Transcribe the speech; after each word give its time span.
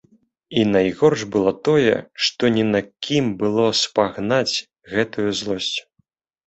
І 0.59 0.61
найгорш 0.75 1.25
было 1.35 1.51
тое, 1.69 1.93
што 2.29 2.43
не 2.57 2.65
на 2.73 2.81
кім 3.05 3.25
было 3.43 3.65
спагнаць 3.83 4.55
гэтую 4.97 5.29
злосць. 5.45 5.75